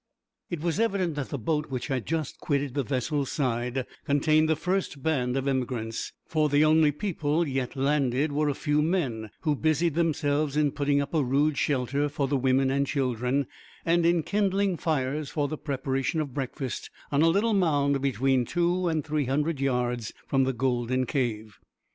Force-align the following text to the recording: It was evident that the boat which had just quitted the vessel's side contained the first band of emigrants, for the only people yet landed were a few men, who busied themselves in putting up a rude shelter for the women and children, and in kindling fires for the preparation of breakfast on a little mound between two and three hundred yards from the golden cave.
It 0.49 0.61
was 0.61 0.79
evident 0.79 1.13
that 1.13 1.29
the 1.29 1.37
boat 1.37 1.69
which 1.69 1.85
had 1.85 2.07
just 2.07 2.39
quitted 2.39 2.73
the 2.73 2.81
vessel's 2.81 3.31
side 3.31 3.85
contained 4.03 4.49
the 4.49 4.55
first 4.55 5.03
band 5.03 5.37
of 5.37 5.47
emigrants, 5.47 6.11
for 6.25 6.49
the 6.49 6.65
only 6.65 6.91
people 6.91 7.47
yet 7.47 7.75
landed 7.75 8.31
were 8.31 8.49
a 8.49 8.55
few 8.55 8.81
men, 8.81 9.29
who 9.41 9.55
busied 9.55 9.93
themselves 9.93 10.57
in 10.57 10.71
putting 10.71 10.99
up 11.01 11.13
a 11.13 11.23
rude 11.23 11.55
shelter 11.55 12.09
for 12.09 12.27
the 12.27 12.35
women 12.35 12.71
and 12.71 12.87
children, 12.87 13.45
and 13.85 14.03
in 14.03 14.23
kindling 14.23 14.75
fires 14.75 15.29
for 15.29 15.47
the 15.47 15.55
preparation 15.55 16.19
of 16.19 16.33
breakfast 16.33 16.89
on 17.11 17.21
a 17.21 17.27
little 17.29 17.53
mound 17.53 18.01
between 18.01 18.43
two 18.43 18.87
and 18.87 19.05
three 19.05 19.25
hundred 19.25 19.59
yards 19.59 20.13
from 20.25 20.45
the 20.45 20.53
golden 20.53 21.05
cave. 21.05 21.59